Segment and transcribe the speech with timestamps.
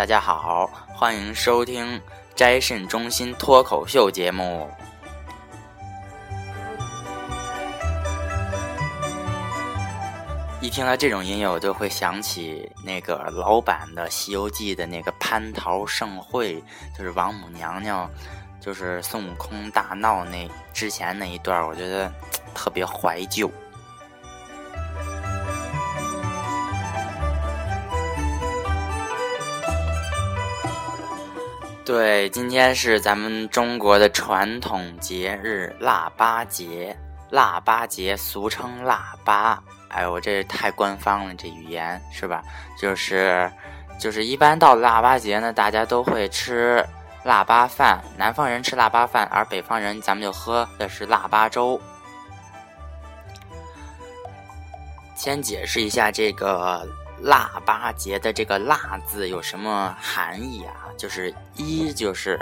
[0.00, 2.00] 大家好，欢迎收听
[2.34, 4.66] 斋肾中心脱口秀节目。
[10.62, 16.64] 一听到这种音乐，我就会想起那个老版的《西游记》的那个蟠桃盛会，
[16.96, 18.10] 就是王母娘娘，
[18.58, 22.10] 就是孙悟空大闹那之前那一段，我觉得
[22.54, 23.52] 特别怀旧。
[31.90, 36.96] 对，今天是咱们中国的传统节日腊八节，
[37.30, 39.60] 腊八节俗称腊八。
[39.88, 42.44] 哎呦，我这太官方了，这语言是吧？
[42.78, 43.50] 就是，
[43.98, 46.86] 就是一般到腊八节呢，大家都会吃
[47.24, 48.00] 腊八饭。
[48.16, 51.80] 南方人吃腊八饭，而北方人咱们就喝的是腊八粥。
[55.16, 56.86] 先解释一下这个。
[57.22, 60.88] 腊八节的这个“腊”字有什么含义啊？
[60.96, 62.38] 就是一就是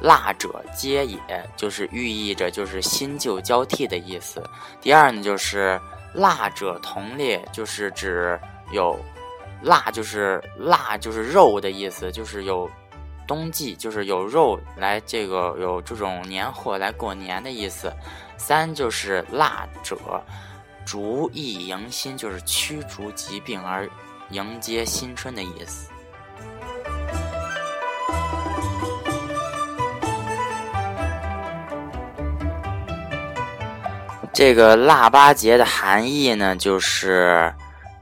[0.00, 1.18] 腊者皆也，
[1.56, 4.42] 就是寓意着就是新旧交替的意思。
[4.80, 5.80] 第二呢，就是
[6.14, 8.38] 腊者同列，就是指
[8.72, 8.98] 有
[9.62, 12.70] 腊，就是腊就是肉的意思，就是有
[13.26, 17.92] 冬季，就是有肉来这个有这种年货来过年的意思。
[18.36, 19.96] 三就是腊者
[20.86, 23.88] 逐疫迎新，就是驱逐疾病而。
[24.30, 25.90] 迎接新春的意思。
[34.32, 37.52] 这个腊八节的含义呢，就是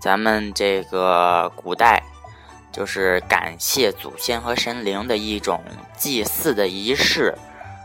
[0.00, 2.02] 咱们这个古代
[2.72, 5.62] 就是感谢祖先和神灵的一种
[5.96, 7.32] 祭祀的仪式。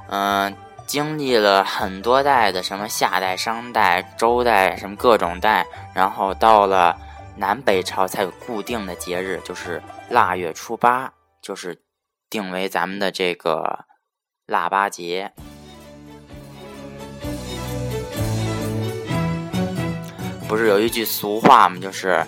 [0.10, 0.56] 嗯，
[0.88, 6.98] 经历了很多代的什么夏代、商代、周代，什么各种代，然后到了。
[7.40, 11.10] 南北朝才有固定的节日，就是腊月初八，
[11.42, 11.82] 就是
[12.30, 13.86] 定为咱们的这个
[14.46, 15.32] 腊八节。
[20.50, 21.80] 不是有一句俗话吗？
[21.82, 22.22] 就是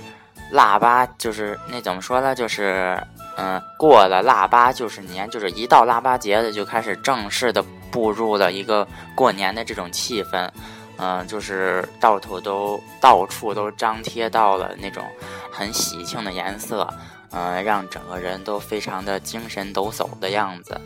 [0.49, 2.33] 腊八，就是那怎么说呢？
[2.33, 2.97] 就是
[3.35, 7.61] 嗯，过了腊八就是年，就是一到腊八节的就开始正式的
[7.91, 10.49] 步入了一个过年的这种气氛。
[10.97, 15.03] 嗯，就是到处都到处都张贴到了那种
[15.51, 16.87] 很喜庆的颜色，
[17.31, 20.79] 嗯，让整个人都非常的精神抖擞的样子。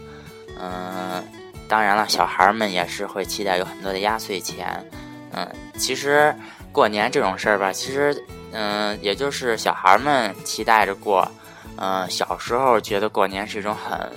[0.57, 1.21] 嗯，
[1.67, 4.89] 当然了，小孩们也是会期待有很多的压岁钱。
[5.33, 5.45] 嗯，
[5.77, 6.33] 其实
[6.71, 8.15] 过年这种事儿吧，其实
[8.53, 11.29] 嗯，也就是小孩们期待着过。
[11.77, 14.11] 嗯，小时候觉得过年是一种很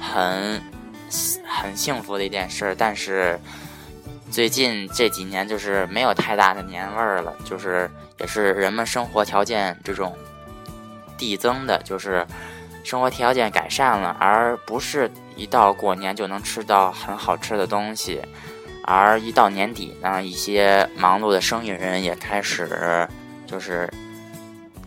[0.00, 0.60] 很
[1.46, 3.38] 很幸福的一件事，但是。
[4.36, 10.14] 最近这几年就是没有太大的年味儿了，就是也是人们生活条件这种
[11.16, 12.22] 递增的，就是
[12.84, 18.20] 生活条件改善了，而不是一到过年就能吃到很好吃的东西，
[18.84, 23.08] 而一到年底呢，一些忙碌的生意人也开始
[23.46, 23.90] 就是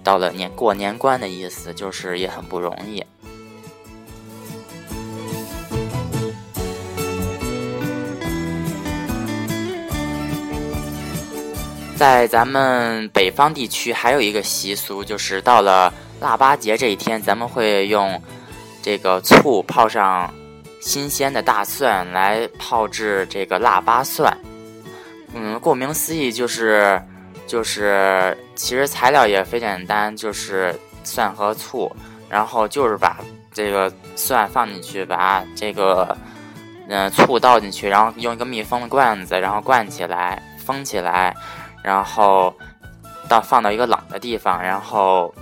[0.03, 3.03] 到了年过年关的意思，就是也很不容易。
[11.99, 18.23] 在咱们北方地区，还有一个习俗，就是到了腊八节这一天，咱们会用
[18.81, 20.33] 这个醋泡上
[20.79, 24.33] 新鲜的大蒜来泡制这个腊八蒜。
[25.33, 27.01] 嗯，顾名思义，就是
[27.45, 30.73] 就是其实材料也非常简单，就是
[31.03, 31.93] 蒜和醋，
[32.29, 33.17] 然后就是把
[33.51, 36.17] 这个蒜放进去，把这个
[36.87, 41.35] 嗯醋倒进去，然后用一个密封的罐子，然后灌起来，封起来。
[41.84, 42.53] 然后
[43.28, 45.34] 到放到一个冷的地方，然后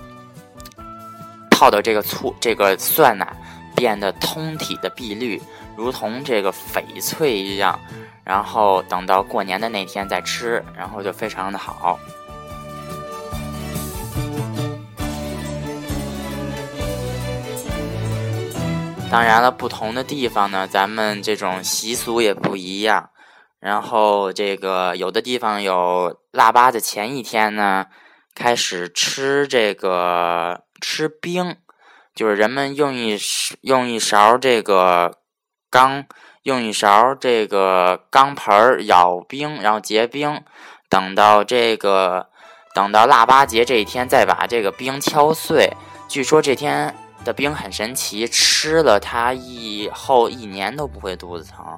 [1.50, 3.26] 泡的这个醋，这个蒜呐
[3.74, 5.40] 变得通体的碧绿，
[5.76, 7.78] 如同这个翡翠一样。
[8.24, 11.98] 然后等到过年的那天再吃，然后就非常的好。
[19.10, 23.08] 当然了，不同的地方呢，咱们这种习俗也不一样。
[23.60, 27.86] 然后这个有的地方有腊八的前一天呢，
[28.32, 31.56] 开始吃这个吃冰，
[32.14, 33.18] 就是人们用一
[33.62, 35.12] 用一勺这个
[35.68, 36.04] 钢，
[36.44, 40.40] 用一勺这个钢盆儿舀冰，然后结冰，
[40.88, 42.28] 等到这个
[42.72, 45.72] 等到腊八节这一天再把这个冰敲碎。
[46.06, 46.94] 据说这天
[47.24, 51.76] 的冰很神奇，吃了它以后一年都不会肚子疼，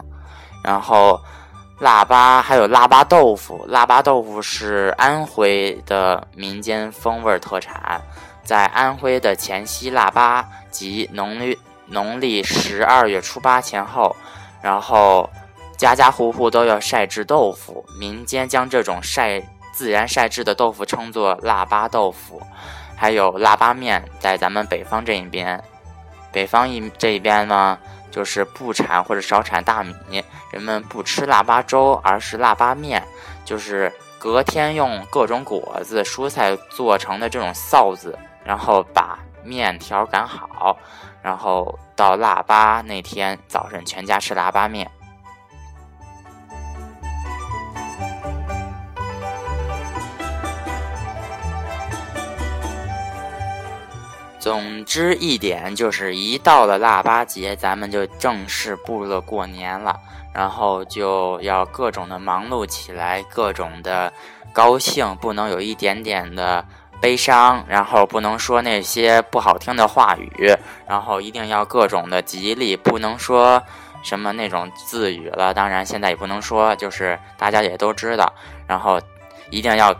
[0.62, 1.18] 然后。
[1.80, 7.98] 腊八还有腊八豆腐，腊八豆腐是安徽的民间风味特产，
[8.44, 14.14] 在安徽的前夕腊八及农历农历十二月初八前后，
[14.60, 15.28] 然后
[15.78, 19.42] 家家户户都要晒制豆腐，民间将这种晒
[19.72, 22.42] 自然晒制的豆腐称作腊八豆腐。
[22.94, 25.58] 还有腊八面，在咱们北方这一边，
[26.30, 27.78] 北方一这一边呢，
[28.10, 33.02] 就是不产或者少产大米，人们不吃腊八粥，而是腊八面，
[33.44, 38.18] 就是隔天用各种果子、蔬菜做成的这种臊子。
[38.42, 40.76] 然后把面条擀好，
[41.22, 44.90] 然后到腊八那天早晨，全家吃腊八面。
[54.40, 59.96] 总之一点就是，一到了腊八节，咱们就正式步入了过年了，
[60.34, 64.12] 然后就要各种的忙碌起来，各种的
[64.52, 66.64] 高兴，不能有一点点的。
[67.02, 70.54] 悲伤，然后不能说那些不好听的话语，
[70.86, 73.62] 然后一定要各种的吉利，不能说
[74.02, 75.54] 什么那种字语了。
[75.54, 78.30] 当然，现在也不能说，就是大家也都知道。
[78.66, 79.00] 然后
[79.48, 79.94] 一定要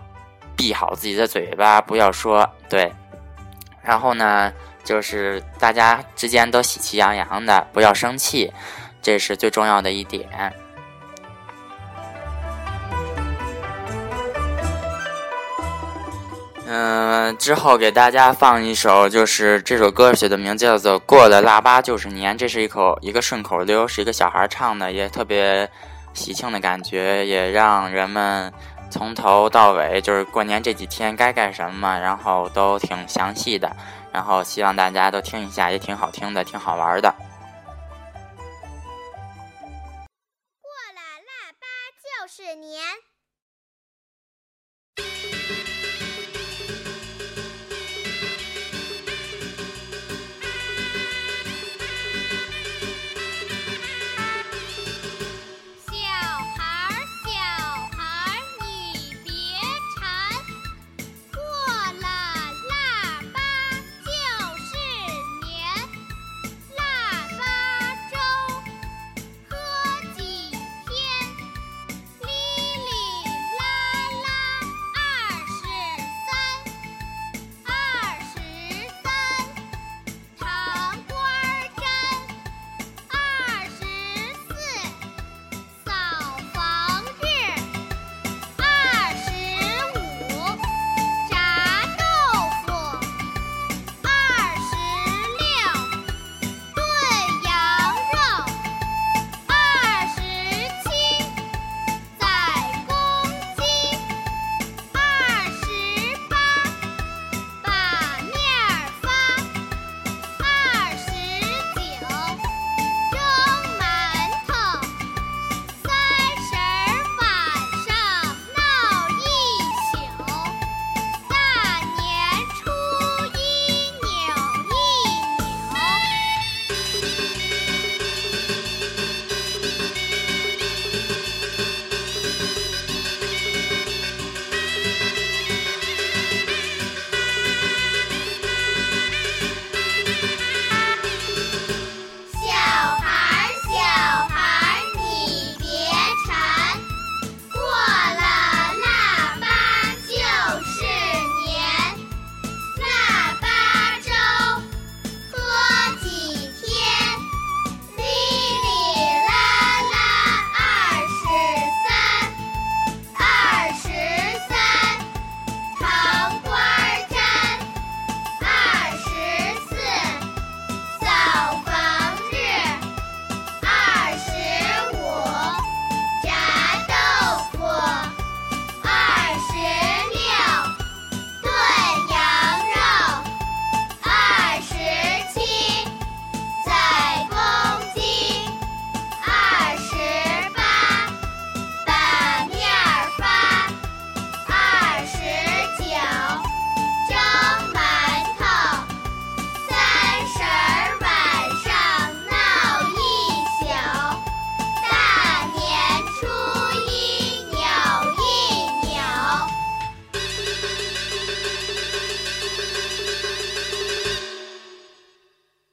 [0.55, 2.93] 闭好自己的嘴巴，不要说对。
[3.83, 4.53] 然后呢，
[4.85, 8.53] 就是大家之间都喜气洋洋的，不要生气，
[9.01, 10.29] 这是最重要的一点。
[16.73, 25.69] 嗯，之后给大家放一首，就是这首歌曲的名字叫做《过了腊八就是年》，这是一口一个顺口溜，是一个小孩唱的，也特别
[26.13, 28.53] 喜庆的感觉，也让人们
[28.91, 33.75] 从头到尾就是过年这几天该干什么然后都挺详细的
[34.13, 37.15] 然后希望大家都听一下也挺好听的挺好玩的。
[40.61, 41.67] 过了腊八
[42.03, 43.10] 就是年。